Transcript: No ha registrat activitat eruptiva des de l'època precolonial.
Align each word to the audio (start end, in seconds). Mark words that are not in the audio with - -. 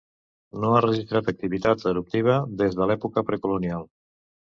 No 0.61 0.69
ha 0.69 0.79
registrat 0.85 1.27
activitat 1.33 1.85
eruptiva 1.91 2.37
des 2.63 2.79
de 2.79 2.87
l'època 2.93 3.25
precolonial. 3.29 3.85